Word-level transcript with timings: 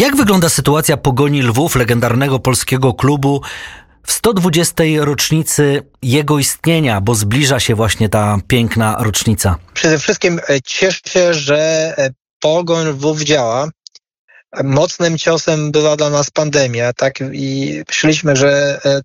Jak 0.00 0.16
wygląda 0.16 0.48
sytuacja 0.48 0.96
Pogoni 0.96 1.42
Lwów, 1.42 1.76
legendarnego 1.76 2.38
polskiego 2.38 2.94
klubu, 2.94 3.42
w 4.06 4.12
120. 4.12 4.84
rocznicy 4.98 5.82
jego 6.02 6.38
istnienia, 6.38 7.00
bo 7.00 7.14
zbliża 7.14 7.60
się 7.60 7.74
właśnie 7.74 8.08
ta 8.08 8.38
piękna 8.48 8.96
rocznica? 9.00 9.56
Przede 9.74 9.98
wszystkim 9.98 10.40
e, 10.48 10.60
cieszę 10.64 11.00
się, 11.08 11.34
że 11.34 11.58
e, 11.98 12.10
Pogoń 12.40 12.86
Lwów 12.86 13.20
działa. 13.20 13.68
Mocnym 14.64 15.18
ciosem 15.18 15.70
była 15.70 15.96
dla 15.96 16.10
nas 16.10 16.30
pandemia, 16.30 16.92
tak? 16.92 17.14
I 17.32 17.82
myśleliśmy, 17.88 18.36
że 18.36 18.80
e, 18.84 19.00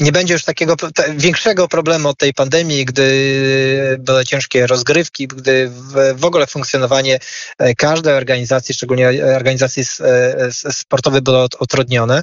nie 0.00 0.12
będzie 0.12 0.34
już 0.34 0.44
takiego 0.44 0.76
większego 1.16 1.68
problemu 1.68 2.08
od 2.08 2.18
tej 2.18 2.34
pandemii, 2.34 2.84
gdy 2.84 3.96
były 3.98 4.24
ciężkie 4.24 4.66
rozgrywki, 4.66 5.26
gdy 5.26 5.68
w, 5.68 6.14
w 6.20 6.24
ogóle 6.24 6.46
funkcjonowanie 6.46 7.18
e, 7.58 7.74
każdej 7.74 8.14
organizacji, 8.14 8.74
szczególnie 8.74 9.08
organizacji 9.36 9.82
e, 10.00 10.72
sportowej 10.72 11.22
było 11.22 11.48
utrudnione. 11.60 12.22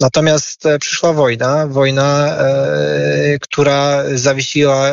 Natomiast 0.00 0.66
e, 0.66 0.78
przyszła 0.78 1.12
wojna, 1.12 1.66
wojna, 1.66 2.38
która 3.40 4.04
zawiesiła 4.14 4.92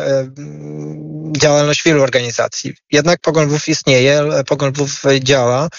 działalność 1.38 1.83
wielu 1.83 2.03
organizacji. 2.03 2.73
Jednak 2.91 3.19
Lwów 3.41 3.67
istnieje, 3.67 4.21
Lwów 4.65 5.03
działa. 5.19 5.69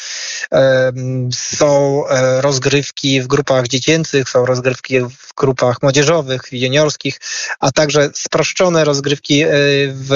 Są 1.35 2.05
rozgrywki 2.41 3.21
w 3.21 3.27
grupach 3.27 3.69
dziecięcych, 3.69 4.29
są 4.29 4.47
rozgrywki 4.47 5.01
w 5.01 5.35
grupach 5.37 5.83
młodzieżowych, 5.83 6.43
juniorskich, 6.53 7.21
a 7.61 7.73
także 7.73 8.11
sproszczone 8.15 8.85
rozgrywki 8.85 9.43
e, 9.43 9.49
w, 9.89 10.11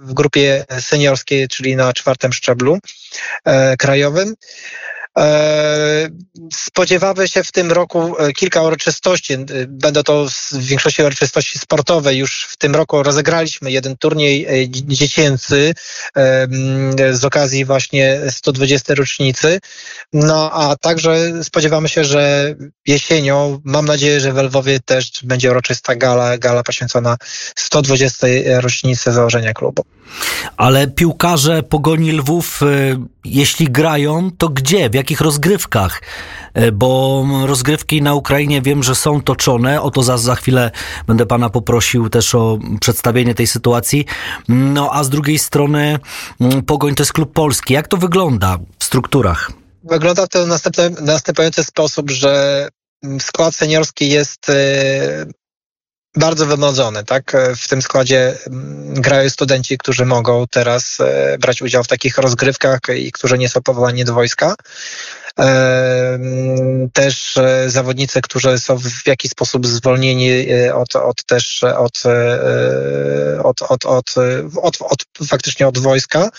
w 0.00 0.14
grupie 0.14 0.64
seniorskiej, 0.80 1.48
czyli 1.48 1.76
na 1.76 1.92
czwartym 1.92 2.32
szczeblu 2.32 2.78
e, 3.44 3.76
krajowym. 3.76 4.34
E, 5.18 6.08
spodziewamy 6.52 7.28
się 7.28 7.44
w 7.44 7.52
tym 7.52 7.72
roku 7.72 8.18
e, 8.18 8.32
kilka 8.32 8.62
uroczystości. 8.62 9.34
E, 9.34 9.38
będą 9.68 10.02
to 10.02 10.26
w 10.52 10.58
większości 10.58 11.02
uroczystości 11.02 11.58
sportowe. 11.58 12.14
Już 12.14 12.46
w 12.50 12.56
tym 12.56 12.76
roku 12.76 13.02
rozegraliśmy 13.02 13.70
jeden 13.70 13.96
turniej 13.96 14.46
dziecięcy 14.70 15.74
z 17.12 17.24
okazji 17.24 17.64
właśnie 17.64 18.20
120 18.30 18.94
rocznicy. 18.94 19.60
No 20.12 20.50
a 20.52 20.76
także 20.76 21.44
spodziewamy 21.44 21.88
się, 21.88 22.04
że 22.04 22.54
jesienią, 22.86 23.60
mam 23.64 23.86
nadzieję, 23.86 24.20
że 24.20 24.32
w 24.32 24.36
Lwowie 24.36 24.80
też 24.80 25.10
będzie 25.22 25.50
uroczysta 25.50 25.96
gala, 25.96 26.38
gala 26.38 26.62
poświęcona 26.62 27.16
120 27.56 28.26
rocznicy 28.60 29.12
założenia 29.12 29.52
klubu. 29.52 29.84
Ale 30.58 30.86
piłkarze 30.86 31.62
Pogoni 31.62 32.12
Lwów, 32.12 32.60
jeśli 33.24 33.66
grają, 33.66 34.30
to 34.38 34.48
gdzie? 34.48 34.90
W 34.90 34.94
jakich 34.94 35.20
rozgrywkach? 35.20 36.02
E, 36.54 36.72
bo 36.72 37.24
rozgrywki 37.46 38.02
na 38.02 38.14
Ukrainie 38.14 38.62
wiem, 38.62 38.82
że 38.82 38.94
są 38.94 39.22
toczone. 39.22 39.82
O 39.82 39.90
to 39.90 40.02
za, 40.02 40.18
za 40.18 40.34
chwilę 40.34 40.70
będę 41.06 41.26
pana 41.26 41.50
poprosił 41.50 42.08
też 42.08 42.34
o 42.34 42.58
przedstawienie 42.80 43.34
tej 43.34 43.46
sytuacji. 43.46 44.04
No 44.48 44.90
a 44.92 45.04
z 45.04 45.10
drugiej 45.10 45.38
strony 45.38 45.98
mm, 46.40 46.62
Pogoń 46.62 46.94
to 46.94 47.02
jest 47.02 47.12
klub 47.12 47.32
polski. 47.32 47.74
Jak 47.74 47.88
to 47.88 47.96
wygląda 47.96 48.58
w 48.78 48.84
strukturach? 48.84 49.52
Wygląda 49.84 50.26
to 50.26 50.46
w 50.46 50.48
następujący 51.00 51.64
sposób, 51.64 52.10
że 52.10 52.68
skład 53.18 53.54
seniorski 53.54 54.08
jest 54.08 54.50
e, 54.50 55.26
bardzo 56.16 56.46
wymrodzony, 56.46 57.04
tak? 57.04 57.32
W 57.56 57.68
tym 57.68 57.82
składzie 57.82 58.34
mm, 58.46 58.94
grają 58.94 59.30
studenci, 59.30 59.78
którzy 59.78 60.06
mogą 60.06 60.44
teraz 60.50 61.00
e, 61.00 61.38
brać 61.38 61.62
udział 61.62 61.84
w 61.84 61.88
takich 61.88 62.18
rozgrywkach 62.18 62.80
i 62.96 63.12
którzy 63.12 63.38
nie 63.38 63.48
są 63.48 63.62
powołani 63.62 64.04
do 64.04 64.14
wojska. 64.14 64.54
E, 65.38 65.44
mm, 66.14 66.90
też 66.90 67.36
e, 67.36 67.70
zawodnicy, 67.70 68.20
którzy 68.20 68.58
są 68.58 68.78
w 68.78 69.06
jakiś 69.06 69.30
sposób 69.30 69.66
zwolnieni 69.66 70.30
od, 70.74 70.96
od 70.96 71.24
też 71.24 71.64
od, 71.64 72.02
od, 73.42 73.62
od, 73.62 73.86
od, 73.86 74.14
od, 74.62 74.78
od 74.80 75.26
faktycznie 75.28 75.68
od 75.68 75.78
wojska. 75.78 76.30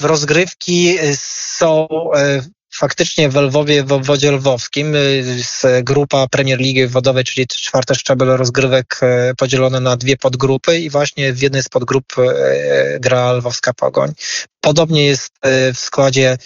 Rozgrywki 0.00 0.98
są 1.16 1.88
faktycznie 2.74 3.28
w 3.28 3.36
Lwowie, 3.36 3.84
w 3.84 3.92
obwodzie 3.92 4.32
lwowskim 4.32 4.94
jest 5.26 5.66
grupa 5.82 6.26
Premier 6.28 6.58
Ligi 6.58 6.86
Wodowej, 6.86 7.24
czyli 7.24 7.46
czwarte 7.46 7.94
szczebel 7.94 8.28
rozgrywek 8.28 9.00
e, 9.02 9.34
podzielone 9.34 9.80
na 9.80 9.96
dwie 9.96 10.16
podgrupy 10.16 10.78
i 10.78 10.90
właśnie 10.90 11.32
w 11.32 11.42
jednej 11.42 11.62
z 11.62 11.68
podgrup 11.68 12.04
e, 12.18 13.00
gra 13.00 13.32
Lwowska 13.32 13.72
Pogoń. 13.72 14.12
Podobnie 14.60 15.06
jest 15.06 15.32
w 15.74 15.78
składzie 15.78 16.38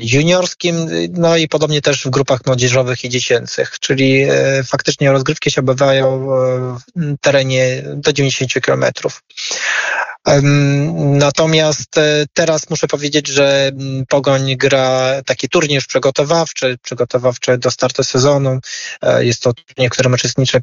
juniorskim, 0.00 0.76
no 1.10 1.36
i 1.36 1.48
podobnie 1.48 1.82
też 1.82 2.04
w 2.04 2.10
grupach 2.10 2.40
młodzieżowych 2.46 3.04
i 3.04 3.08
dziecięcych, 3.08 3.78
czyli 3.80 4.26
faktycznie 4.66 5.12
rozgrywki 5.12 5.50
się 5.50 5.60
odbywają 5.60 6.26
w 6.26 7.20
terenie 7.20 7.82
do 7.96 8.12
90 8.12 8.64
kilometrów. 8.64 9.22
Natomiast 10.96 11.98
e, 11.98 12.24
teraz 12.32 12.70
muszę 12.70 12.86
powiedzieć, 12.86 13.28
że 13.28 13.70
Pogoń 14.08 14.56
gra 14.56 15.12
taki 15.26 15.48
turniej 15.48 15.80
przygotowawczy, 15.88 16.76
przygotowawczy 16.82 17.58
do 17.58 17.70
startu 17.70 18.04
sezonu. 18.04 18.58
E, 19.02 19.24
jest 19.24 19.42
to 19.42 19.52
turniej, 19.52 19.88
w 19.88 19.92
którym 19.92 20.12
uczestniczy 20.12 20.60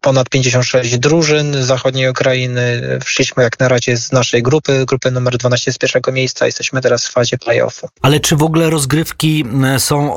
ponad 0.00 0.28
56 0.28 0.98
drużyn 0.98 1.64
zachodniej 1.64 2.08
Ukrainy. 2.08 2.82
Wszliśmy 3.04 3.42
jak 3.42 3.60
na 3.60 3.68
razie 3.68 3.96
z 3.96 4.12
naszej 4.12 4.42
grupy, 4.42 4.84
grupy 4.86 5.10
numer 5.10 5.38
12 5.38 5.72
z 5.72 5.78
pierwszego 5.78 6.12
miejsca. 6.12 6.46
Jesteśmy 6.46 6.80
teraz 6.80 7.06
w 7.06 7.12
fazie 7.12 7.38
playoffu. 7.38 7.88
Ale 8.02 8.20
czy 8.20 8.36
w 8.36 8.42
ogóle 8.42 8.51
rozgrywki 8.56 9.44
mm, 9.48 9.80
są, 9.80 10.14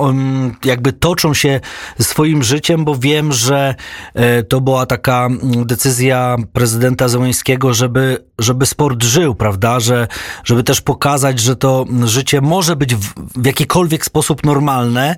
jakby 0.65 0.93
toczą 0.93 1.33
się 1.33 1.59
swoim 1.99 2.43
życiem, 2.43 2.85
bo 2.85 2.95
wiem, 2.95 3.33
że 3.33 3.75
e, 4.13 4.43
to 4.43 4.61
była 4.61 4.85
taka 4.85 5.27
decyzja 5.43 6.35
prezydenta 6.53 7.07
Zełańskiego, 7.07 7.73
żeby, 7.73 8.25
żeby 8.39 8.65
sport 8.65 8.85
sport 8.85 9.03
żył, 9.03 9.35
prawda? 9.35 9.79
Że, 9.79 10.07
żeby 10.43 10.63
też 10.63 10.81
pokazać, 10.81 11.39
że 11.39 11.55
to 11.55 11.85
życie 12.05 12.41
może 12.41 12.75
być 12.75 12.95
w, 12.95 13.13
w 13.41 13.45
jakikolwiek 13.45 14.05
sposób 14.05 14.45
normalne. 14.45 15.15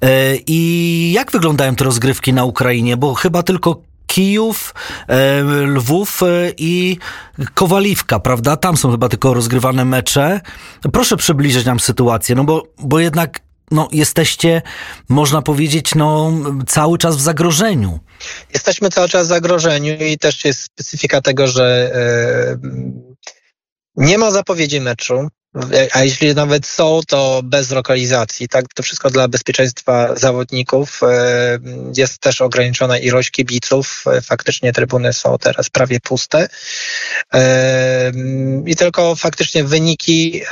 E, 0.00 0.36
I 0.46 1.12
jak 1.14 1.32
wyglądają 1.32 1.74
te 1.74 1.84
rozgrywki 1.84 2.32
na 2.32 2.44
Ukrainie? 2.44 2.96
Bo 2.96 3.14
chyba 3.14 3.42
tylko 3.42 3.82
Kijów, 4.10 4.74
e, 5.08 5.42
Lwów 5.66 6.22
e, 6.22 6.52
i 6.56 6.98
Kowaliwka, 7.54 8.20
prawda? 8.20 8.56
Tam 8.56 8.76
są 8.76 8.90
chyba 8.90 9.08
tylko 9.08 9.34
rozgrywane 9.34 9.84
mecze. 9.84 10.40
Proszę 10.92 11.16
przybliżyć 11.16 11.64
nam 11.64 11.80
sytuację, 11.80 12.34
no 12.34 12.44
bo, 12.44 12.66
bo 12.78 13.00
jednak 13.00 13.40
no, 13.70 13.88
jesteście, 13.92 14.62
można 15.08 15.42
powiedzieć, 15.42 15.94
no, 15.94 16.32
cały 16.66 16.98
czas 16.98 17.16
w 17.16 17.20
zagrożeniu. 17.20 18.00
Jesteśmy 18.54 18.90
cały 18.90 19.08
czas 19.08 19.26
w 19.26 19.28
zagrożeniu 19.28 19.94
i 19.94 20.18
też 20.18 20.44
jest 20.44 20.62
specyfika 20.62 21.20
tego, 21.20 21.46
że 21.46 21.90
e, 21.94 22.58
nie 23.96 24.18
ma 24.18 24.30
zapowiedzi 24.30 24.80
meczu. 24.80 25.28
A 25.92 26.04
jeśli 26.04 26.34
nawet 26.34 26.66
są, 26.66 27.00
to 27.08 27.40
bez 27.44 27.70
lokalizacji. 27.70 28.48
Tak, 28.48 28.64
to 28.74 28.82
wszystko 28.82 29.10
dla 29.10 29.28
bezpieczeństwa 29.28 30.16
zawodników. 30.16 31.00
E, 31.02 31.58
jest 31.96 32.18
też 32.18 32.40
ograniczona 32.40 32.98
ilość 32.98 33.30
kibiców. 33.30 34.04
E, 34.06 34.20
faktycznie 34.20 34.72
trybuny 34.72 35.12
są 35.12 35.38
teraz 35.38 35.70
prawie 35.70 36.00
puste. 36.00 36.48
E, 37.34 38.12
I 38.66 38.76
tylko 38.76 39.16
faktycznie 39.16 39.64
wyniki 39.64 40.42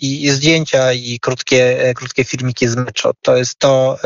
i 0.00 0.30
zdjęcia 0.30 0.92
i 0.92 1.18
krótkie, 1.20 1.92
krótkie 1.96 2.24
filmiki 2.24 2.68
z 2.68 2.76
meczu. 2.76 3.10
To 3.22 3.36
jest 3.36 3.58
to, 3.58 3.98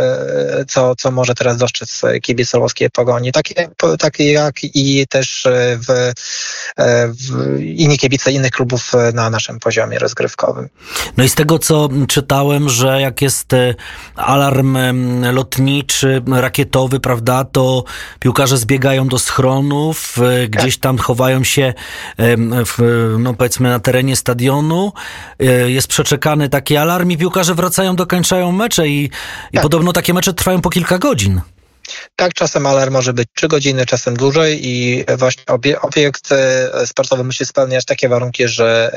co, 0.69 0.97
co 0.97 1.11
może 1.11 1.35
teraz 1.35 1.57
dostrzec 1.57 2.03
kibic 2.23 2.55
Lwowskiej 2.55 2.91
Pogoni. 2.91 3.33
Takie, 3.33 3.69
takie 3.99 4.33
jak 4.33 4.55
i 4.63 5.07
też 5.07 5.47
w, 5.89 6.13
w 7.29 7.59
inni 7.61 7.99
kibice 7.99 8.33
innych 8.33 8.51
klubów 8.51 8.93
na 9.13 9.31
naszym 9.31 9.59
poziomie 9.59 9.99
rozgrywki. 9.99 10.38
No 11.17 11.25
i 11.25 11.29
z 11.29 11.35
tego, 11.35 11.59
co 11.59 11.89
czytałem, 12.09 12.69
że 12.69 13.01
jak 13.01 13.23
jest 13.23 13.53
e, 13.53 13.75
alarm 14.17 14.79
lotniczy, 15.33 16.23
rakietowy, 16.33 17.01
prawda, 17.01 17.45
to 17.45 17.85
piłkarze 18.21 18.59
zbiegają 18.59 19.09
do 19.09 19.19
schronów, 19.19 20.19
e, 20.19 20.49
gdzieś 20.49 20.79
tam 20.79 20.99
chowają 20.99 21.45
się, 21.45 21.75
w, 22.67 23.15
no 23.19 23.35
powiedzmy, 23.35 23.69
na 23.69 23.81
terenie 23.81 24.17
stadionu. 24.17 24.93
E, 25.41 25.71
jest 25.71 25.89
przeczekany 25.89 26.49
taki 26.49 26.77
alarm 26.77 27.11
i 27.11 27.17
piłkarze 27.17 27.55
wracają, 27.55 27.97
dokończają 27.97 28.53
mecze 28.53 28.89
i, 28.89 29.05
i 29.05 29.11
tak. 29.55 29.63
podobno 29.63 29.93
takie 29.93 30.15
mecze 30.15 30.35
trwają 30.35 30.61
po 30.61 30.71
kilka 30.71 30.99
godzin. 30.99 31.41
Tak, 32.17 32.35
czasem 32.35 32.67
alarm 32.67 32.93
może 32.93 33.13
być 33.13 33.29
3 33.35 33.49
godziny, 33.49 33.87
czasem 33.87 34.17
dłużej 34.17 34.67
i 34.67 35.05
właśnie 35.19 35.43
obiekt 35.83 36.29
sportowy 36.85 37.25
musi 37.25 37.47
spełniać 37.47 37.85
takie 37.85 38.09
warunki, 38.09 38.49
że 38.49 38.93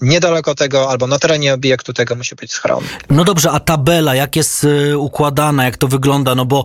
niedaleko 0.00 0.54
tego 0.54 0.90
albo 0.90 1.06
na 1.06 1.18
terenie 1.18 1.54
obiektu 1.54 1.92
tego 1.92 2.14
musi 2.14 2.34
być 2.34 2.52
schron. 2.52 2.84
No 3.10 3.24
dobrze, 3.24 3.50
a 3.50 3.60
tabela, 3.60 4.14
jak 4.14 4.36
jest 4.36 4.64
y, 4.64 4.98
układana, 4.98 5.64
jak 5.64 5.76
to 5.76 5.88
wygląda? 5.88 6.34
No 6.34 6.44
bo, 6.44 6.64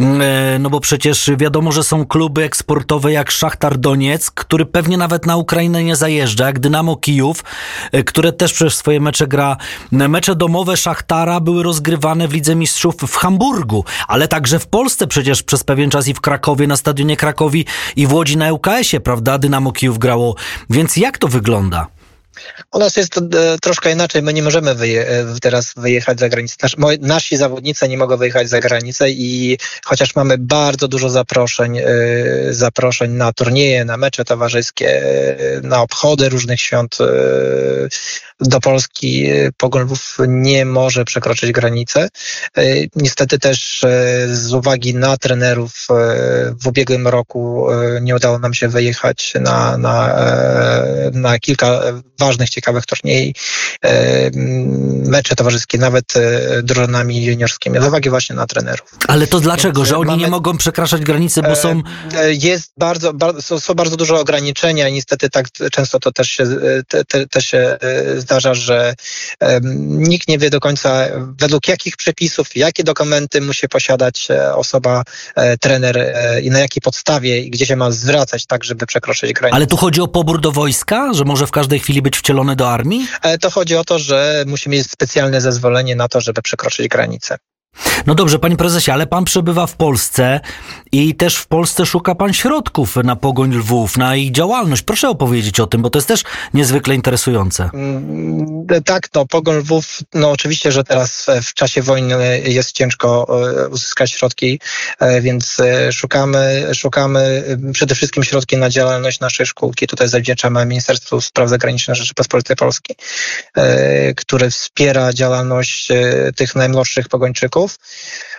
mm, 0.00 0.22
e, 0.22 0.58
no 0.58 0.70
bo 0.70 0.80
przecież 0.80 1.30
wiadomo, 1.36 1.72
że 1.72 1.84
są 1.84 2.06
kluby 2.06 2.42
eksportowe 2.42 3.12
jak 3.12 3.30
Szachtar 3.30 3.78
Doniec, 3.78 4.30
który 4.30 4.66
pewnie 4.66 4.96
nawet 4.96 5.26
na 5.26 5.36
Ukrainę 5.36 5.84
nie 5.84 5.96
zajeżdża, 5.96 6.46
jak 6.46 6.58
Dynamo 6.58 6.96
Kijów, 6.96 7.44
e, 7.92 8.02
które 8.02 8.32
też 8.32 8.52
przez 8.52 8.74
swoje 8.74 9.00
mecze 9.00 9.26
gra. 9.26 9.56
Mecze 9.92 10.36
domowe 10.36 10.76
Szachtara 10.76 11.40
były 11.40 11.62
rozgrywane 11.62 12.28
w 12.28 12.32
Lidze 12.32 12.54
Mistrzów 12.54 12.96
w 12.96 13.16
Hamburgu, 13.16 13.84
ale 14.08 14.28
także 14.28 14.58
w 14.58 14.66
Polsce 14.66 15.06
przecież 15.06 15.42
przez 15.42 15.64
pewien 15.64 15.90
czas 15.90 16.08
i 16.08 16.14
w 16.14 16.20
Krakowie, 16.20 16.66
na 16.66 16.76
stadionie 16.76 17.16
Krakowi 17.16 17.66
i 17.96 18.06
w 18.06 18.12
Łodzi 18.12 18.36
na 18.36 18.52
ŁKS-ie, 18.52 19.00
prawda? 19.00 19.38
Dynamo 19.38 19.72
Kijów 19.72 19.98
grało. 19.98 20.34
Więc 20.70 20.96
jak 20.96 21.18
to 21.18 21.28
wygląda? 21.28 21.95
U 22.72 22.78
nas 22.78 22.96
jest 22.96 23.18
e, 23.18 23.58
troszkę 23.62 23.92
inaczej. 23.92 24.22
My 24.22 24.32
nie 24.32 24.42
możemy 24.42 24.74
wyje 24.74 25.08
e, 25.08 25.24
teraz 25.42 25.72
wyjechać 25.76 26.20
za 26.20 26.28
granicę. 26.28 26.56
Nasz, 26.62 26.76
moi, 26.76 26.98
nasi 27.00 27.36
zawodnicy 27.36 27.88
nie 27.88 27.98
mogą 27.98 28.16
wyjechać 28.16 28.48
za 28.48 28.60
granicę 28.60 29.10
i 29.10 29.58
chociaż 29.84 30.14
mamy 30.14 30.38
bardzo 30.38 30.88
dużo 30.88 31.10
zaproszeń, 31.10 31.78
e, 31.78 31.84
zaproszeń 32.50 33.12
na 33.12 33.32
turnieje, 33.32 33.84
na 33.84 33.96
mecze 33.96 34.24
towarzyskie, 34.24 35.02
na 35.62 35.82
obchody 35.82 36.28
różnych 36.28 36.60
świąt 36.60 36.98
do 38.40 38.60
Polski, 38.60 39.26
Pogoń 39.56 39.88
nie 40.28 40.64
może 40.64 41.04
przekroczyć 41.04 41.52
granicy. 41.52 42.08
Niestety 42.96 43.38
też 43.38 43.84
z 44.32 44.52
uwagi 44.52 44.94
na 44.94 45.16
trenerów 45.16 45.86
w 46.62 46.66
ubiegłym 46.66 47.08
roku 47.08 47.66
nie 48.00 48.16
udało 48.16 48.38
nam 48.38 48.54
się 48.54 48.68
wyjechać 48.68 49.34
na, 49.40 49.78
na, 49.78 50.14
na 51.12 51.38
kilka 51.38 51.82
ważnych, 52.18 52.50
ciekawych 52.50 52.86
turniej, 52.86 53.34
e, 53.84 54.30
mecze 55.10 55.36
towarzyskie, 55.36 55.78
nawet 55.78 56.16
e, 56.16 56.62
drużynami 56.62 57.24
juniorskimi, 57.24 57.80
z 57.80 57.84
uwagi 57.84 58.10
właśnie 58.10 58.36
na 58.36 58.46
trenerów. 58.46 58.94
Ale 59.08 59.26
to 59.26 59.40
dlaczego? 59.40 59.80
Więc 59.80 59.88
że 59.88 59.96
oni 59.96 60.06
mamy, 60.06 60.22
nie 60.22 60.28
mogą 60.28 60.56
przekraczać 60.56 61.02
granicy, 61.02 61.42
bo 61.42 61.56
są... 61.56 61.82
E, 62.14 62.32
jest 62.32 62.72
bardzo, 62.76 63.12
bardzo 63.14 63.60
są 63.60 63.74
bardzo 63.74 63.96
duże 63.96 64.14
ograniczenia 64.14 64.88
i 64.88 64.92
niestety 64.92 65.30
tak 65.30 65.46
często 65.72 66.00
to 66.00 66.12
też 66.12 66.30
się, 66.30 66.44
te, 66.88 67.04
te, 67.04 67.26
też 67.26 67.46
się 67.46 67.78
zdarza, 68.26 68.54
że 68.54 68.94
nikt 70.10 70.28
nie 70.28 70.38
wie 70.38 70.50
do 70.50 70.60
końca 70.60 71.06
według 71.38 71.68
jakich 71.68 71.96
przepisów, 71.96 72.56
jakie 72.56 72.84
dokumenty 72.84 73.40
musi 73.40 73.68
posiadać 73.68 74.28
osoba, 74.54 75.02
trener 75.60 76.14
i 76.42 76.50
na 76.50 76.58
jakiej 76.58 76.80
podstawie 76.82 77.40
i 77.40 77.50
gdzie 77.50 77.66
się 77.66 77.76
ma 77.76 77.90
zwracać 77.90 78.46
tak, 78.46 78.64
żeby 78.64 78.86
przekroczyć 78.86 79.32
granicę. 79.32 79.56
Ale 79.56 79.66
tu 79.66 79.76
chodzi 79.76 80.00
o 80.00 80.08
pobór 80.08 80.40
do 80.40 80.52
wojska, 80.52 81.14
że 81.14 81.24
może 81.24 81.46
w 81.46 81.50
każdej 81.50 81.80
chwili 81.80 82.02
być 82.02 82.18
wcielony 82.18 82.56
do 82.56 82.70
armii? 82.70 83.08
E, 83.22 83.38
to 83.38 83.50
chodzi 83.50 83.76
o 83.76 83.84
to, 83.84 83.98
że 83.98 84.44
musi 84.46 84.70
mieć 84.70 84.90
specjalne 84.90 85.40
zezwolenie 85.40 85.96
na 85.96 86.08
to, 86.08 86.20
żeby 86.20 86.42
przekroczyć 86.42 86.88
granicę. 86.88 87.38
No 88.06 88.14
dobrze, 88.14 88.38
panie 88.38 88.56
prezesie, 88.56 88.90
ale 88.90 89.06
pan 89.06 89.24
przebywa 89.24 89.66
w 89.66 89.76
Polsce 89.76 90.40
i 90.92 91.14
też 91.14 91.36
w 91.36 91.46
Polsce 91.46 91.86
szuka 91.86 92.14
pan 92.14 92.32
środków 92.32 92.96
na 92.96 93.16
Pogoń 93.16 93.54
Lwów, 93.54 93.96
na 93.96 94.16
ich 94.16 94.32
działalność. 94.32 94.82
Proszę 94.82 95.08
opowiedzieć 95.08 95.60
o 95.60 95.66
tym, 95.66 95.82
bo 95.82 95.90
to 95.90 95.98
jest 95.98 96.08
też 96.08 96.22
niezwykle 96.54 96.94
interesujące. 96.94 97.70
Mm, 97.74 98.66
tak, 98.84 99.08
no 99.14 99.26
Pogoń 99.26 99.56
Lwów, 99.56 99.98
no 100.14 100.30
oczywiście, 100.30 100.72
że 100.72 100.84
teraz 100.84 101.26
w 101.42 101.54
czasie 101.54 101.82
wojny 101.82 102.42
jest 102.44 102.72
ciężko 102.72 103.26
e, 103.64 103.68
uzyskać 103.68 104.12
środki, 104.12 104.60
e, 105.00 105.20
więc 105.20 105.60
e, 105.60 105.92
szukamy, 105.92 106.66
szukamy 106.74 107.44
przede 107.72 107.94
wszystkim 107.94 108.24
środki 108.24 108.56
na 108.56 108.70
działalność 108.70 109.20
naszej 109.20 109.46
szkółki. 109.46 109.86
Tutaj 109.86 110.08
zawdzięczamy 110.08 110.66
Ministerstwu 110.66 111.20
Spraw 111.20 111.48
Zagranicznych 111.48 111.96
Rzeczypospolitej 111.96 112.56
Polskiej, 112.56 112.96
które 114.16 114.50
wspiera 114.50 115.12
działalność 115.12 115.88
tych 116.36 116.54
najmłodszych 116.54 117.08
pogończyków 117.08 117.65
drauf. 117.66 118.35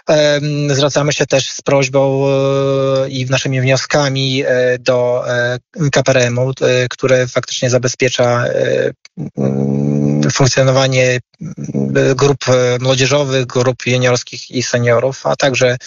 Zwracamy 0.69 1.13
się 1.13 1.25
też 1.25 1.49
z 1.49 1.61
prośbą 1.61 2.27
e, 2.27 3.09
i 3.09 3.25
naszymi 3.25 3.61
wnioskami 3.61 4.43
e, 4.45 4.79
do 4.79 5.23
e, 5.29 5.59
KPRM-u, 5.91 6.53
które 6.89 7.27
faktycznie 7.27 7.69
zabezpiecza 7.69 8.43
funkcjonowanie 10.33 11.19
grup 12.15 12.45
młodzieżowych, 12.79 13.45
grup 13.45 13.85
juniorskich 13.85 14.51
i 14.51 14.63
seniorów, 14.63 15.25
a 15.25 15.35
także 15.35 15.77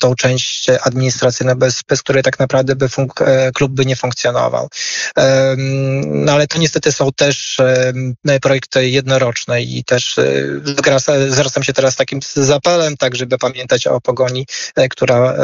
tą 0.00 0.14
część 0.14 0.66
administracyjną, 0.82 1.54
bez, 1.54 1.82
bez 1.88 2.02
której 2.02 2.22
tak 2.22 2.38
naprawdę 2.38 2.76
by 2.76 2.88
klub 3.54 3.72
by 3.72 3.86
nie 3.86 3.96
funkcjonował. 3.96 4.68
No 6.06 6.32
ale 6.32 6.46
to 6.46 6.58
niestety 6.58 6.92
są 6.92 7.12
też 7.12 7.60
projekty 8.42 8.88
jednoroczne 8.88 9.62
i 9.62 9.84
też 9.84 10.16
zwracam 11.28 11.62
się 11.62 11.72
teraz 11.72 11.96
takim 11.96 12.20
zapalem, 12.34 12.96
tak 12.96 13.16
żeby 13.16 13.38
pamiętać 13.38 13.55
o 13.90 14.00
pogoni, 14.00 14.46
która 14.90 15.34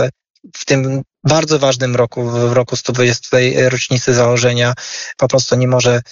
w 0.57 0.65
tym 0.65 1.03
bardzo 1.25 1.59
ważnym 1.59 1.97
roku, 1.97 2.31
w 2.31 2.53
roku 2.53 2.77
120 2.77 3.37
rocznicy 3.69 4.15
założenia, 4.15 4.75
po 5.17 5.29
prostu 5.29 5.57
nie 5.57 5.69
może, 5.69 6.03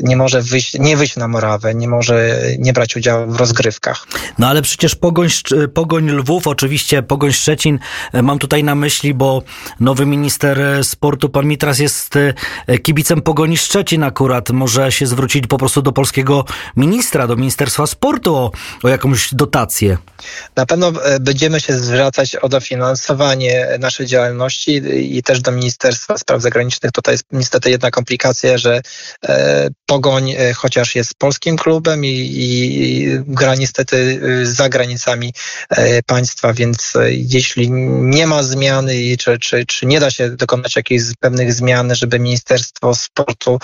nie 0.00 0.16
może 0.16 0.42
wyjść, 0.42 0.74
nie 0.74 0.96
wyjść 0.96 1.16
na 1.16 1.28
Morawę, 1.28 1.74
nie 1.74 1.88
może 1.88 2.42
nie 2.58 2.72
brać 2.72 2.96
udziału 2.96 3.32
w 3.32 3.36
rozgrywkach. 3.36 4.06
No 4.38 4.48
ale 4.48 4.62
przecież 4.62 4.94
Pogoń, 4.94 5.28
Pogoń 5.74 6.10
Lwów, 6.10 6.46
oczywiście 6.46 7.02
Pogoń 7.02 7.32
Szczecin, 7.32 7.78
e, 8.12 8.22
mam 8.22 8.38
tutaj 8.38 8.64
na 8.64 8.74
myśli, 8.74 9.14
bo 9.14 9.42
nowy 9.80 10.06
minister 10.06 10.60
e, 10.60 10.84
sportu, 10.84 11.28
pan 11.28 11.46
Mitras 11.46 11.78
jest 11.78 12.16
e, 12.66 12.78
kibicem 12.78 13.22
Pogoni 13.22 13.56
Szczecin 13.56 14.02
akurat, 14.02 14.50
może 14.50 14.92
się 14.92 15.06
zwrócić 15.06 15.46
po 15.46 15.58
prostu 15.58 15.82
do 15.82 15.92
polskiego 15.92 16.44
ministra, 16.76 17.26
do 17.26 17.36
Ministerstwa 17.36 17.86
Sportu 17.86 18.36
o, 18.36 18.50
o 18.82 18.88
jakąś 18.88 19.34
dotację. 19.34 19.98
Na 20.56 20.66
pewno 20.66 20.92
będziemy 21.20 21.60
się 21.60 21.78
zwracać 21.78 22.36
o 22.36 22.48
dofinansowanie 22.48 23.68
naszej 23.78 24.06
działalności 24.06 24.51
i 24.94 25.22
też 25.22 25.40
do 25.40 25.52
Ministerstwa 25.52 26.18
Spraw 26.18 26.42
Zagranicznych. 26.42 26.92
Tutaj 26.92 27.14
jest 27.14 27.24
niestety 27.32 27.70
jedna 27.70 27.90
komplikacja, 27.90 28.58
że 28.58 28.80
e, 29.24 29.68
Pogoń, 29.86 30.30
e, 30.30 30.54
chociaż 30.54 30.94
jest 30.94 31.14
polskim 31.14 31.56
klubem 31.56 32.04
i, 32.04 32.08
i 32.08 33.08
gra 33.26 33.54
niestety 33.54 34.20
e, 34.42 34.46
za 34.46 34.68
granicami 34.68 35.32
państwa, 36.06 36.52
więc 36.52 36.92
jeśli 37.08 37.70
nie 37.90 38.26
ma 38.26 38.42
zmiany 38.42 38.96
i 38.96 39.16
czy, 39.16 39.38
czy, 39.38 39.66
czy 39.66 39.86
nie 39.86 40.00
da 40.00 40.10
się 40.10 40.30
dokonać 40.30 40.76
jakichś 40.76 41.04
pewnych 41.20 41.52
zmian, 41.52 41.94
żeby 41.94 42.18
Ministerstwo 42.18 42.94
Sportu 42.94 43.58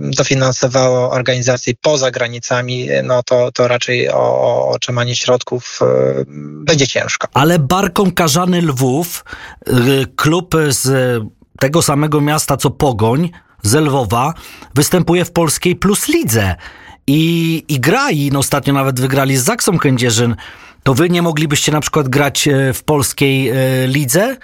dofinansowało 0.00 1.10
organizacje 1.10 1.72
poza 1.80 2.10
granicami, 2.10 2.88
no 3.04 3.22
to, 3.22 3.52
to 3.52 3.68
raczej 3.68 4.08
o, 4.08 4.14
o 4.16 4.68
otrzymanie 4.68 5.16
środków 5.16 5.80
będzie 6.64 6.86
ciężko. 6.86 7.28
Ale 7.34 7.58
Barką 7.58 8.12
Karzany 8.12 8.62
Lwów 8.62 9.24
klub 10.16 10.54
z 10.68 11.22
tego 11.60 11.82
samego 11.82 12.20
miasta 12.20 12.56
co 12.56 12.70
Pogoń, 12.70 13.30
z 13.62 13.74
Lwowa, 13.74 14.34
występuje 14.74 15.24
w 15.24 15.32
polskiej 15.32 15.76
plus 15.76 16.08
lidze. 16.08 16.56
I, 17.06 17.62
i 17.68 17.80
gra 17.80 18.10
i 18.10 18.30
no 18.30 18.38
ostatnio 18.38 18.74
nawet 18.74 19.00
wygrali 19.00 19.36
z 19.36 19.44
Zaksą 19.44 19.78
Kędzierzyn. 19.78 20.36
To 20.82 20.94
wy 20.94 21.10
nie 21.10 21.22
moglibyście 21.22 21.72
na 21.72 21.80
przykład 21.80 22.08
grać 22.08 22.48
e, 22.48 22.72
w 22.72 22.84
polskiej 22.84 23.48
e, 23.48 23.54
lidze? 23.86 24.36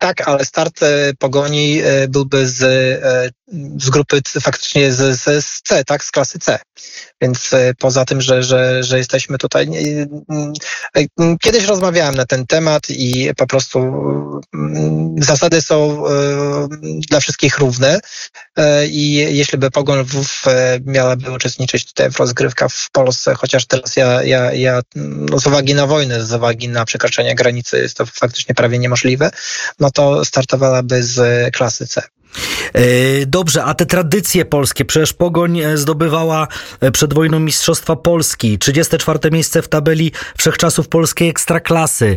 Tak, 0.00 0.28
ale 0.28 0.44
start 0.44 0.82
e, 0.82 1.12
Pogoni 1.18 1.80
byłby 2.08 2.48
z, 2.48 2.58
z 3.76 3.90
grupy 3.90 4.20
faktycznie 4.40 4.92
z, 4.92 5.20
z 5.44 5.62
C, 5.62 5.84
tak, 5.84 6.04
z 6.04 6.10
klasy 6.10 6.38
C. 6.38 6.58
Więc 7.22 7.52
e, 7.52 7.74
poza 7.78 8.04
tym, 8.04 8.20
że, 8.20 8.42
że, 8.42 8.84
że 8.84 8.98
jesteśmy 8.98 9.38
tutaj. 9.38 9.68
E, 10.96 11.04
kiedyś 11.42 11.64
rozmawiałem 11.64 12.14
na 12.14 12.26
ten 12.26 12.46
temat 12.46 12.82
i 12.90 13.30
po 13.36 13.46
prostu 13.46 13.78
mm, 14.54 15.14
zasady 15.18 15.62
są 15.62 16.06
e, 16.06 16.10
dla 17.08 17.20
wszystkich 17.20 17.58
równe. 17.58 18.00
I 18.90 19.12
jeśli 19.14 19.58
by 19.58 19.70
Pogoń 19.70 19.98
Lwów 19.98 20.44
miałaby 20.86 21.30
uczestniczyć 21.30 21.84
tutaj 21.86 22.10
w 22.10 22.18
rozgrywkach 22.18 22.72
w 22.72 22.90
Polsce, 22.90 23.34
chociaż 23.34 23.66
teraz 23.66 23.96
ja, 23.96 24.22
ja, 24.22 24.52
ja 24.52 24.80
no 24.94 25.38
z 25.38 25.46
uwagi 25.46 25.74
na 25.74 25.86
wojnę, 25.86 26.24
z 26.24 26.32
uwagi 26.32 26.68
na 26.68 26.84
przekroczenie 26.84 27.34
granicy 27.34 27.78
jest 27.78 27.96
to 27.96 28.06
faktycznie 28.06 28.54
prawie 28.54 28.78
niemożliwe, 28.78 29.30
no 29.78 29.89
to 29.92 30.24
startowałaby 30.24 31.02
z 31.02 31.20
klasy 31.54 31.86
C. 31.86 32.02
E, 32.72 33.26
dobrze, 33.26 33.64
a 33.64 33.74
te 33.74 33.86
tradycje 33.86 34.44
polskie, 34.44 34.84
przecież 34.84 35.12
Pogoń 35.12 35.60
e, 35.60 35.76
zdobywała 35.76 36.48
e, 36.80 36.90
przed 36.90 37.14
wojną 37.14 37.40
Mistrzostwa 37.40 37.96
Polski, 37.96 38.58
34 38.58 39.18
miejsce 39.30 39.62
w 39.62 39.68
tabeli 39.68 40.12
wszechczasów 40.38 40.88
polskiej 40.88 41.28
ekstraklasy. 41.28 42.16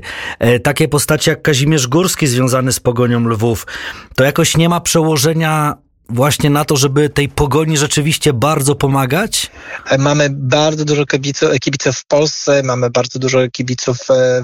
Takie 0.63 0.87
postacie 0.87 1.31
jak 1.31 1.41
Kazimierz 1.41 1.87
Górski 1.87 2.27
związany 2.27 2.71
z 2.71 2.79
Pogonią 2.79 3.27
Lwów, 3.27 3.67
to 4.15 4.23
jakoś 4.23 4.57
nie 4.57 4.69
ma 4.69 4.79
przełożenia 4.79 5.75
właśnie 6.09 6.49
na 6.49 6.65
to, 6.65 6.77
żeby 6.77 7.09
tej 7.09 7.29
pogoni 7.29 7.77
rzeczywiście 7.77 8.33
bardzo 8.33 8.75
pomagać? 8.75 9.51
Mamy 9.99 10.29
bardzo 10.31 10.85
dużo 10.85 11.05
kibiców, 11.05 11.49
kibiców 11.61 11.97
w 11.97 12.05
Polsce, 12.05 12.63
mamy 12.63 12.89
bardzo 12.89 13.19
dużo 13.19 13.39
kibiców 13.51 13.97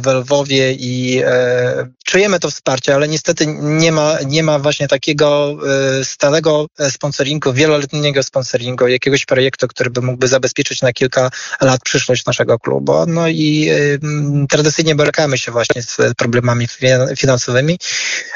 w 0.04 0.08
Lwowie 0.08 0.74
i 0.74 1.22
e, 1.26 1.90
czujemy 2.06 2.40
to 2.40 2.52
wsparcie, 2.52 2.96
ale 2.96 3.08
niestety 3.08 3.46
nie 3.62 3.92
ma, 3.92 4.18
nie 4.26 4.44
ma 4.44 4.60
właśnie 4.60 4.88
takiego 4.88 5.58
e, 6.00 6.06
stałego 6.06 6.68
sponsoringu, 6.90 7.54
wieloletniego 7.54 8.24
sponsoringu, 8.24 8.88
jakiegoś 8.88 9.26
projektu, 9.26 9.68
który 9.68 9.90
by 9.90 10.02
mógłby 10.02 10.28
zabezpieczyć 10.28 10.82
na 10.82 10.94
kilka 10.94 11.30
lat 11.62 11.82
przyszłość 11.84 12.26
naszego 12.26 12.60
klubu. 12.60 13.06
No 13.08 13.28
i 13.28 13.70
e, 13.70 14.48
tradycyjnie 14.48 14.96
borykamy 14.96 15.38
się 15.38 15.52
właśnie 15.52 15.82
z 15.82 15.98
problemami 16.18 16.68
finansowymi, 17.18 17.80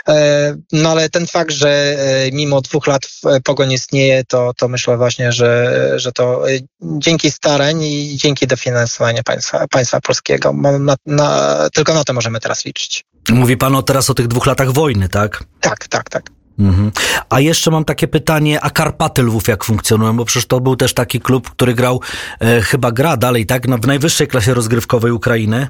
e, 0.08 0.56
no 0.72 0.89
ale 0.89 1.10
ten 1.10 1.27
fakt, 1.27 1.51
że 1.51 1.70
e, 1.70 2.32
mimo 2.32 2.62
dwóch 2.62 2.88
lat 2.88 3.12
Pogoń 3.43 3.72
istnieje, 3.72 4.24
to, 4.24 4.51
to 4.58 4.67
myślę 4.67 4.98
właśnie, 4.98 5.32
że, 5.32 5.74
że 5.96 6.12
to 6.12 6.43
dzięki 6.82 7.32
starań 7.32 7.82
i 7.84 8.17
dzięki 8.17 8.48
dofinansowaniu 8.48 9.24
państwa, 9.24 9.67
państwa 9.67 10.01
polskiego, 10.01 10.53
na, 10.79 10.96
na, 11.05 11.58
tylko 11.74 11.93
na 11.93 12.03
to 12.03 12.13
możemy 12.13 12.39
teraz 12.39 12.65
liczyć. 12.65 13.03
Mówi 13.29 13.58
pan 13.58 13.75
o 13.75 13.84
teraz 13.84 14.10
o 14.10 14.13
tych 14.13 14.27
dwóch 14.27 14.46
latach 14.46 14.72
wojny, 14.72 15.10
tak? 15.10 15.43
Tak, 15.60 15.88
tak, 15.88 16.10
tak. 16.10 16.24
Mhm. 16.60 16.91
A 17.29 17.39
jeszcze 17.39 17.72
mam 17.72 17.86
takie 17.86 18.08
pytanie, 18.08 18.62
a 18.62 18.70
Karpaty 18.70 19.24
Lwów 19.24 19.48
jak 19.48 19.63
funkcjonują? 19.63 20.17
Bo 20.17 20.25
przecież 20.25 20.46
to 20.46 20.60
był 20.60 20.75
też 20.75 20.93
taki 20.93 21.20
klub, 21.20 21.50
który 21.50 21.74
grał, 21.74 22.01
e, 22.39 22.62
chyba 22.62 22.91
gra 22.91 23.17
dalej, 23.17 23.46
tak? 23.46 23.67
No, 23.67 23.77
w 23.77 23.88
najwyższej 23.88 24.27
klasie 24.27 24.53
rozgrywkowej 24.53 25.12
Ukrainy. 25.12 25.67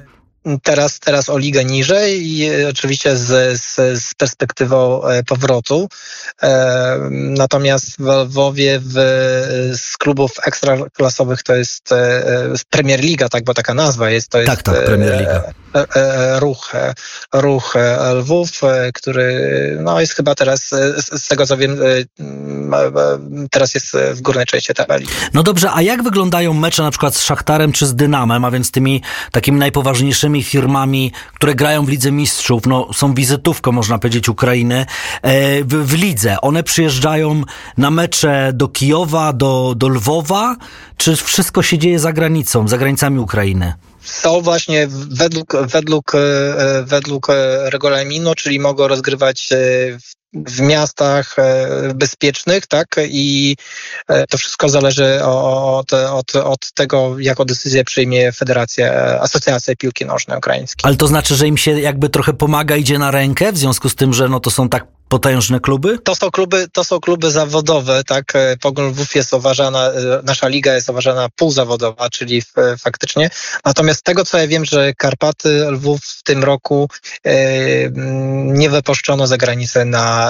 Teraz, 0.62 1.00
teraz 1.00 1.28
o 1.28 1.38
ligę 1.38 1.64
niżej 1.64 2.26
i 2.26 2.44
e, 2.44 2.68
oczywiście 2.68 3.16
z, 3.16 3.60
z, 3.60 4.02
z 4.02 4.14
perspektywą 4.14 5.04
e, 5.04 5.22
powrotu. 5.22 5.88
E, 6.42 6.98
natomiast 7.10 7.96
w 7.98 8.06
Lwowie 8.06 8.80
w, 8.82 8.92
z 9.76 9.96
klubów 9.96 10.30
ekstraklasowych 10.46 11.42
to 11.42 11.54
jest 11.54 11.94
Premier 12.70 13.00
Liga, 13.00 13.28
tak, 13.28 13.44
bo 13.44 13.54
taka 13.54 13.74
nazwa 13.74 14.10
jest. 14.10 14.28
To 14.28 14.38
jest 14.38 14.50
tak, 14.50 14.62
tak, 14.62 14.84
Premier 14.84 15.18
Liga. 15.20 15.42
Ruch, 16.38 16.72
ruch 17.32 17.74
Lwów, 18.14 18.60
który 18.94 19.38
no, 19.80 20.00
jest 20.00 20.14
chyba 20.14 20.34
teraz, 20.34 20.70
z 20.96 21.28
tego 21.28 21.46
co 21.46 21.56
wiem, 21.56 21.78
teraz 23.50 23.74
jest 23.74 23.96
w 24.12 24.20
górnej 24.20 24.46
części 24.46 24.74
tabeli. 24.74 25.06
No 25.32 25.42
dobrze, 25.42 25.70
a 25.72 25.82
jak 25.82 26.02
wyglądają 26.02 26.52
mecze 26.52 26.82
na 26.82 26.90
przykład 26.90 27.16
z 27.16 27.22
Szachtarem 27.22 27.72
czy 27.72 27.86
z 27.86 27.94
Dynamem, 27.94 28.44
a 28.44 28.50
więc 28.50 28.70
tymi 28.70 29.02
takimi 29.32 29.58
najpoważniejszymi 29.58 30.33
firmami, 30.42 31.12
które 31.34 31.54
grają 31.54 31.84
w 31.84 31.88
Lidze 31.88 32.12
Mistrzów, 32.12 32.66
no, 32.66 32.88
są 32.94 33.14
wizytówką, 33.14 33.72
można 33.72 33.98
powiedzieć, 33.98 34.28
Ukrainy 34.28 34.86
e, 35.22 35.64
w, 35.64 35.86
w 35.86 35.92
lidze. 35.92 36.40
One 36.40 36.62
przyjeżdżają 36.62 37.42
na 37.78 37.90
mecze 37.90 38.50
do 38.54 38.68
Kijowa, 38.68 39.32
do, 39.32 39.74
do 39.76 39.88
Lwowa, 39.88 40.56
czy 40.96 41.16
wszystko 41.16 41.62
się 41.62 41.78
dzieje 41.78 41.98
za 41.98 42.12
granicą, 42.12 42.68
za 42.68 42.78
granicami 42.78 43.18
Ukrainy? 43.18 43.74
są 44.04 44.40
właśnie 44.40 44.88
według, 45.08 45.52
według, 45.66 46.14
e, 46.14 46.84
według 46.86 47.26
regulaminu, 47.64 48.34
czyli 48.34 48.60
mogą 48.60 48.88
rozgrywać 48.88 49.48
w 50.00 50.23
w 50.34 50.60
miastach 50.60 51.38
e, 51.38 51.94
bezpiecznych, 51.94 52.66
tak? 52.66 52.96
I 53.08 53.56
e, 54.08 54.26
to 54.26 54.38
wszystko 54.38 54.68
zależy 54.68 55.24
od, 55.24 55.92
od, 55.92 56.36
od 56.36 56.72
tego, 56.72 57.18
jaką 57.18 57.44
decyzję 57.44 57.84
przyjmie 57.84 58.32
Federacja, 58.32 58.92
Asocjacja 59.20 59.76
Piłki 59.76 60.06
Nożnej 60.06 60.38
Ukraińskiej. 60.38 60.80
Ale 60.82 60.96
to 60.96 61.06
znaczy, 61.06 61.34
że 61.34 61.46
im 61.46 61.56
się 61.56 61.80
jakby 61.80 62.08
trochę 62.08 62.32
pomaga, 62.32 62.76
idzie 62.76 62.98
na 62.98 63.10
rękę, 63.10 63.52
w 63.52 63.58
związku 63.58 63.88
z 63.88 63.94
tym, 63.94 64.14
że 64.14 64.28
no 64.28 64.40
to 64.40 64.50
są 64.50 64.68
tak 64.68 64.86
potężne 65.08 65.60
kluby? 65.60 65.98
To 65.98 66.14
są 66.14 66.30
kluby, 66.30 66.66
to 66.72 66.84
są 66.84 67.00
kluby 67.00 67.30
zawodowe, 67.30 68.04
tak. 68.04 68.36
E, 68.36 68.56
Pogoń 68.56 68.90
Lwów 68.90 69.14
jest 69.14 69.32
uważana, 69.32 69.86
e, 69.86 69.92
nasza 70.24 70.48
liga 70.48 70.74
jest 70.74 70.90
uważana 70.90 71.28
półzawodowa, 71.36 72.10
czyli 72.10 72.42
e, 72.56 72.76
faktycznie. 72.76 73.30
Natomiast 73.64 74.00
z 74.00 74.02
tego, 74.02 74.24
co 74.24 74.38
ja 74.38 74.46
wiem, 74.46 74.64
że 74.64 74.92
Karpaty 74.94 75.70
Lwów 75.70 76.00
w 76.04 76.22
tym 76.22 76.44
roku 76.44 76.88
nie 78.44 78.70
wypuszczono 78.70 79.26
za 79.26 79.36
granicę 79.36 79.84
na, 79.84 80.23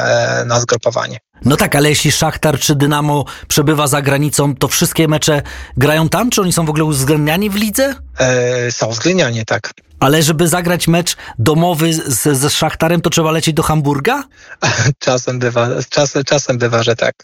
na 0.46 0.60
zgrupowanie. 0.60 1.18
No 1.44 1.56
tak, 1.56 1.76
ale 1.76 1.88
jeśli 1.88 2.12
Szachtar 2.12 2.58
czy 2.58 2.74
Dynamo 2.74 3.24
przebywa 3.48 3.86
za 3.86 4.02
granicą, 4.02 4.56
to 4.56 4.68
wszystkie 4.68 5.08
mecze 5.08 5.42
grają 5.76 6.08
tam? 6.08 6.30
Czy 6.30 6.42
oni 6.42 6.52
są 6.52 6.66
w 6.66 6.70
ogóle 6.70 6.84
uwzględniani 6.84 7.50
w 7.50 7.54
lidze? 7.54 7.94
E, 8.18 8.72
są 8.72 8.86
uwzględniani, 8.86 9.44
tak. 9.44 9.70
Ale 10.00 10.22
żeby 10.22 10.48
zagrać 10.48 10.88
mecz 10.88 11.16
domowy 11.38 11.94
z, 11.94 12.38
ze 12.38 12.50
Szachtarem, 12.50 13.00
to 13.00 13.10
trzeba 13.10 13.30
lecieć 13.30 13.54
do 13.54 13.62
Hamburga? 13.62 14.24
Czasem 14.98 15.38
bywa, 15.38 15.68
czasem, 15.90 16.24
czasem 16.24 16.58
bywa, 16.58 16.82
że 16.82 16.96
tak. 16.96 17.14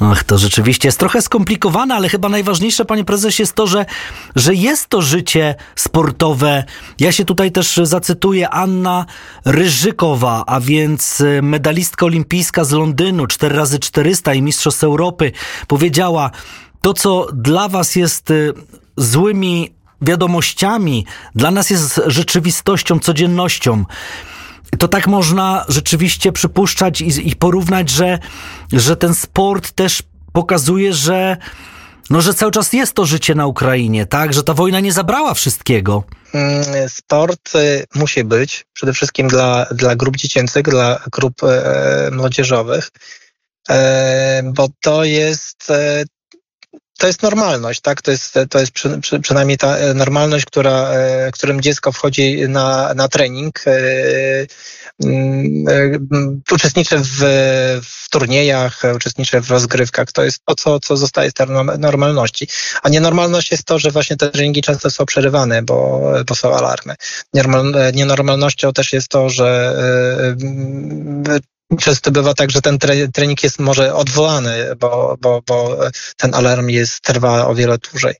Ach, 0.00 0.24
to 0.24 0.38
rzeczywiście 0.38 0.88
jest 0.88 0.98
trochę 0.98 1.22
skomplikowane, 1.22 1.94
ale 1.94 2.08
chyba 2.08 2.28
najważniejsze, 2.28 2.84
panie 2.84 3.04
prezesie, 3.04 3.42
jest 3.42 3.54
to, 3.54 3.66
że, 3.66 3.86
że 4.36 4.54
jest 4.54 4.88
to 4.88 5.02
życie 5.02 5.54
sportowe. 5.76 6.64
Ja 7.00 7.12
się 7.12 7.24
tutaj 7.24 7.52
też 7.52 7.80
zacytuję 7.82 8.50
Anna 8.50 9.06
Ryżykowa, 9.44 10.44
a 10.46 10.60
więc 10.60 11.22
medalistka 11.42 12.06
olimpijska 12.06 12.64
z 12.64 12.72
Londynu, 12.72 13.26
4 13.28 13.56
razy 13.56 13.78
400 13.78 14.34
i 14.34 14.42
mistrzostw 14.42 14.84
Europy, 14.84 15.32
powiedziała, 15.68 16.30
to 16.80 16.94
co 16.94 17.26
dla 17.32 17.68
was 17.68 17.96
jest 17.96 18.30
y, 18.30 18.52
złymi 18.96 19.74
wiadomościami, 20.02 21.06
dla 21.34 21.50
nas 21.50 21.70
jest 21.70 22.00
rzeczywistością, 22.06 22.98
codziennością. 22.98 23.84
To 24.78 24.88
tak 24.88 25.06
można 25.06 25.64
rzeczywiście 25.68 26.32
przypuszczać 26.32 27.00
i, 27.00 27.28
i 27.28 27.36
porównać, 27.36 27.90
że, 27.90 28.18
że 28.72 28.96
ten 28.96 29.14
sport 29.14 29.72
też 29.72 30.02
pokazuje, 30.32 30.92
że 30.92 31.36
no, 32.10 32.20
że 32.20 32.34
cały 32.34 32.52
czas 32.52 32.72
jest 32.72 32.94
to 32.94 33.04
życie 33.04 33.34
na 33.34 33.46
Ukrainie, 33.46 34.06
tak? 34.06 34.32
Że 34.32 34.42
ta 34.42 34.54
wojna 34.54 34.80
nie 34.80 34.92
zabrała 34.92 35.34
wszystkiego. 35.34 36.04
Mm, 36.34 36.88
sport 36.88 37.54
y, 37.54 37.84
musi 37.94 38.24
być 38.24 38.66
przede 38.72 38.92
wszystkim 38.92 39.28
dla, 39.28 39.64
dla 39.64 39.96
grup 39.96 40.16
dziecięcych, 40.16 40.62
dla 40.62 41.00
grup 41.12 41.42
e, 41.42 42.10
młodzieżowych, 42.12 42.90
e, 43.68 44.42
bo 44.44 44.68
to 44.80 45.04
jest 45.04 45.70
e, 45.70 46.04
to 46.98 47.06
jest 47.06 47.22
normalność, 47.22 47.80
tak? 47.80 48.02
To 48.02 48.10
jest, 48.10 48.38
to 48.50 48.58
jest 48.58 48.72
przy, 48.72 48.98
przy, 49.00 49.20
przynajmniej 49.20 49.58
ta 49.58 49.76
e, 49.76 49.94
normalność, 49.94 50.44
która, 50.44 50.90
e, 50.90 51.30
którym 51.32 51.60
dziecko 51.60 51.92
wchodzi 51.92 52.48
na, 52.48 52.94
na 52.94 53.08
trening, 53.08 53.60
e, 55.04 55.98
uczestniczy 56.52 56.98
w, 56.98 57.18
w 57.82 58.10
turniejach, 58.10 58.82
uczestniczy 58.96 59.40
w 59.40 59.50
rozgrywkach. 59.50 60.12
To 60.12 60.24
jest 60.24 60.44
to, 60.44 60.54
co, 60.54 60.80
co 60.80 60.96
zostaje 60.96 61.30
z 61.30 61.34
normalności. 61.78 62.48
A 62.82 62.88
nienormalność 62.88 63.50
jest 63.50 63.64
to, 63.64 63.78
że 63.78 63.90
właśnie 63.90 64.16
te 64.16 64.30
treningi 64.30 64.62
często 64.62 64.90
są 64.90 65.06
przerywane, 65.06 65.62
bo, 65.62 66.10
bo 66.28 66.34
są 66.34 66.54
alarmy. 66.54 66.94
Nienormalnością 67.94 68.72
też 68.72 68.92
jest 68.92 69.08
to, 69.08 69.28
że 69.28 69.76
Często 71.80 72.10
bywa 72.10 72.34
tak, 72.34 72.50
że 72.50 72.60
ten 72.60 72.78
trening 73.12 73.42
jest 73.42 73.58
może 73.58 73.94
odwołany, 73.94 74.76
bo, 74.78 75.16
bo, 75.20 75.42
bo 75.46 75.76
ten 76.16 76.34
alarm 76.34 76.68
jest, 76.68 77.00
trwa 77.00 77.46
o 77.46 77.54
wiele 77.54 77.78
dłużej. 77.78 78.14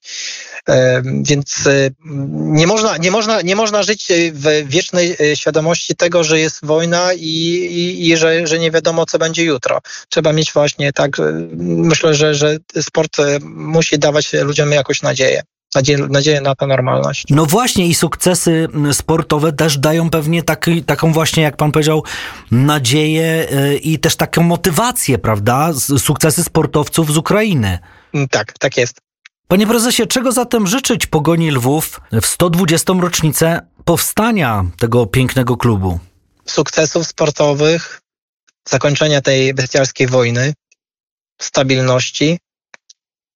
Więc 1.22 1.66
e, 1.66 1.90
nie 2.30 2.66
można, 2.66 2.96
nie, 2.96 3.10
można, 3.10 3.42
nie 3.42 3.56
można 3.56 3.82
żyć 3.82 4.08
w 4.32 4.64
wiecznej 4.66 5.16
e, 5.20 5.36
świadomości 5.36 5.96
tego, 5.96 6.24
że 6.24 6.40
jest 6.40 6.64
wojna 6.64 7.12
i, 7.12 7.18
i, 7.20 8.08
i 8.08 8.16
że, 8.16 8.46
że 8.46 8.58
nie 8.58 8.70
wiadomo, 8.70 9.06
co 9.06 9.18
będzie 9.18 9.44
jutro. 9.44 9.80
Trzeba 10.08 10.32
mieć 10.32 10.52
właśnie 10.52 10.92
tak, 10.92 11.16
myślę, 11.58 12.14
że, 12.14 12.34
że 12.34 12.56
sport 12.80 13.20
e, 13.20 13.38
musi 13.42 13.98
dawać 13.98 14.32
ludziom 14.32 14.72
jakąś 14.72 15.02
nadzieję 15.02 15.42
nadzieję, 15.74 15.98
nadzieję 15.98 16.40
na 16.40 16.54
tę 16.54 16.66
normalność. 16.66 17.24
No 17.30 17.46
właśnie 17.46 17.86
i 17.86 17.94
sukcesy 17.94 18.68
sportowe 18.92 19.52
też 19.52 19.78
dają 19.78 20.10
pewnie 20.10 20.42
taki, 20.42 20.82
taką 20.82 21.12
właśnie, 21.12 21.42
jak 21.42 21.56
pan 21.56 21.72
powiedział, 21.72 22.04
nadzieję 22.50 23.48
y, 23.52 23.76
i 23.76 23.98
też 23.98 24.16
taką 24.16 24.42
motywację, 24.42 25.18
prawda? 25.18 25.72
Sukcesy 25.98 26.44
sportowców 26.44 27.12
z 27.12 27.16
Ukrainy. 27.16 27.78
Mm, 28.14 28.28
tak, 28.28 28.52
tak 28.58 28.76
jest. 28.76 29.00
Panie 29.48 29.66
prezesie, 29.66 30.06
czego 30.06 30.32
zatem 30.32 30.66
życzyć 30.66 31.06
Pogoni 31.06 31.50
Lwów 31.50 32.00
w 32.22 32.26
120. 32.26 32.92
rocznicę 33.00 33.60
powstania 33.84 34.64
tego 34.78 35.06
pięknego 35.06 35.56
klubu? 35.56 35.98
Sukcesów 36.46 37.06
sportowych, 37.06 38.00
zakończenia 38.68 39.20
tej 39.20 39.54
bestialskiej 39.54 40.06
wojny, 40.06 40.52
stabilności 41.40 42.38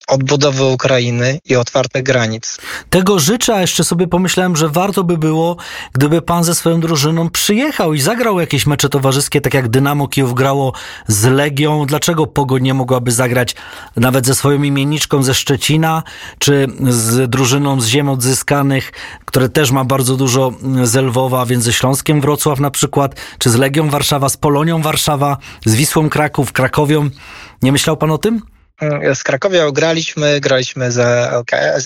odbudowy 0.08 0.64
Ukrainy 0.64 1.38
i 1.44 1.56
otwartych 1.56 2.02
granic. 2.02 2.58
Tego 2.90 3.18
życzę, 3.18 3.54
a 3.54 3.60
jeszcze 3.60 3.84
sobie 3.84 4.06
pomyślałem, 4.06 4.56
że 4.56 4.68
warto 4.68 5.04
by 5.04 5.18
było, 5.18 5.56
gdyby 5.92 6.22
pan 6.22 6.44
ze 6.44 6.54
swoją 6.54 6.80
drużyną 6.80 7.30
przyjechał 7.30 7.94
i 7.94 8.00
zagrał 8.00 8.40
jakieś 8.40 8.66
mecze 8.66 8.88
towarzyskie, 8.88 9.40
tak 9.40 9.54
jak 9.54 9.68
Dynamo 9.68 10.08
Kijów 10.08 10.34
grało 10.34 10.72
z 11.06 11.24
Legią. 11.24 11.86
Dlaczego 11.86 12.26
Pogoń 12.26 12.62
nie 12.62 12.74
mogłaby 12.74 13.12
zagrać 13.12 13.54
nawet 13.96 14.26
ze 14.26 14.34
swoją 14.34 14.62
imienniczką 14.62 15.22
ze 15.22 15.34
Szczecina, 15.34 16.02
czy 16.38 16.66
z 16.88 17.30
drużyną 17.30 17.80
z 17.80 17.86
ziem 17.86 18.08
odzyskanych, 18.08 18.92
które 19.24 19.48
też 19.48 19.70
ma 19.70 19.84
bardzo 19.84 20.16
dużo 20.16 20.52
z 20.82 20.94
Lwowa, 20.94 21.46
więc 21.46 21.64
ze 21.64 21.72
Śląskiem 21.72 22.20
Wrocław 22.20 22.60
na 22.60 22.70
przykład, 22.70 23.14
czy 23.38 23.50
z 23.50 23.54
Legią 23.54 23.90
Warszawa, 23.90 24.28
z 24.28 24.36
Polonią 24.36 24.82
Warszawa, 24.82 25.36
z 25.66 25.74
Wisłą 25.74 26.08
Kraków, 26.08 26.52
Krakowią. 26.52 27.10
Nie 27.62 27.72
myślał 27.72 27.96
pan 27.96 28.10
o 28.10 28.18
tym? 28.18 28.51
Z 29.14 29.22
Krakowią 29.22 29.70
graliśmy, 29.70 30.40
graliśmy 30.40 30.92
z 30.92 30.98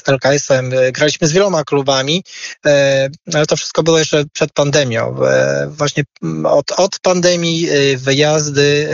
LKS-em, 0.06 0.70
graliśmy 0.92 1.28
z 1.28 1.32
wieloma 1.32 1.64
klubami, 1.64 2.24
e, 2.66 3.08
ale 3.34 3.46
to 3.46 3.56
wszystko 3.56 3.82
było 3.82 3.98
jeszcze 3.98 4.24
przed 4.32 4.52
pandemią. 4.52 5.24
E, 5.24 5.66
właśnie 5.70 6.04
od, 6.44 6.72
od 6.72 6.98
pandemii 6.98 7.68
e, 7.68 7.96
wyjazdy 7.96 8.88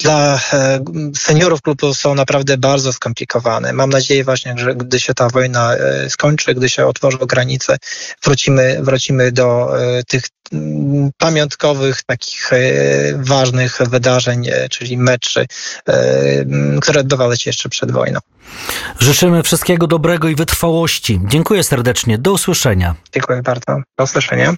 dla 0.00 0.40
seniorów 1.16 1.62
klubu 1.62 1.94
są 1.94 2.14
naprawdę 2.14 2.58
bardzo 2.58 2.92
skomplikowane. 2.92 3.72
Mam 3.72 3.90
nadzieję 3.90 4.24
właśnie, 4.24 4.54
że 4.58 4.74
gdy 4.74 5.00
się 5.00 5.14
ta 5.14 5.28
wojna 5.28 5.76
skończy, 6.08 6.54
gdy 6.54 6.68
się 6.68 6.86
otworzą 6.86 7.18
granice, 7.18 7.76
wrócimy, 8.24 8.78
wrócimy 8.82 9.32
do 9.32 9.72
tych 10.08 10.22
pamiątkowych, 11.18 12.02
takich 12.02 12.50
ważnych 13.14 13.78
wydarzeń, 13.90 14.48
czyli 14.70 14.98
meczy 14.98 15.46
E, 15.88 16.80
które 16.80 17.00
odbywały 17.00 17.36
się 17.36 17.48
jeszcze 17.50 17.68
przed 17.68 17.90
wojną. 17.90 18.20
Życzymy 18.98 19.42
wszystkiego 19.42 19.86
dobrego 19.86 20.28
i 20.28 20.34
wytrwałości. 20.34 21.20
Dziękuję 21.24 21.64
serdecznie. 21.64 22.18
Do 22.18 22.32
usłyszenia. 22.32 22.94
Dziękuję 23.12 23.42
bardzo. 23.42 23.80
Do 23.98 24.04
usłyszenia. 24.04 24.54